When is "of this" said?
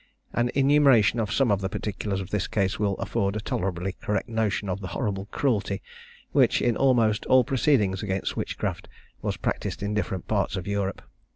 2.21-2.47